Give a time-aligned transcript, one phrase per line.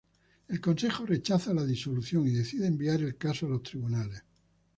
[0.47, 4.23] El Consejo rechaza la disolución y decide enviar el caso a los tribunales.